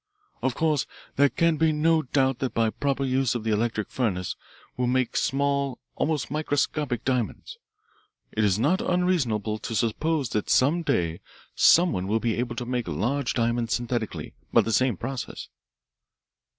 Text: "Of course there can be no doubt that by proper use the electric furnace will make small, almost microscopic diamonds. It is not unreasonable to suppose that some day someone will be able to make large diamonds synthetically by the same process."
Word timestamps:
"Of 0.41 0.55
course 0.55 0.87
there 1.15 1.29
can 1.29 1.57
be 1.57 1.71
no 1.71 2.01
doubt 2.01 2.39
that 2.39 2.55
by 2.55 2.71
proper 2.71 3.03
use 3.03 3.33
the 3.33 3.51
electric 3.51 3.91
furnace 3.91 4.35
will 4.75 4.87
make 4.87 5.15
small, 5.15 5.77
almost 5.95 6.31
microscopic 6.31 7.05
diamonds. 7.05 7.59
It 8.31 8.43
is 8.43 8.57
not 8.57 8.81
unreasonable 8.81 9.59
to 9.59 9.75
suppose 9.75 10.29
that 10.29 10.49
some 10.49 10.81
day 10.81 11.19
someone 11.53 12.07
will 12.07 12.19
be 12.19 12.33
able 12.37 12.55
to 12.55 12.65
make 12.65 12.87
large 12.87 13.35
diamonds 13.35 13.75
synthetically 13.75 14.33
by 14.51 14.61
the 14.61 14.73
same 14.73 14.97
process." 14.97 15.49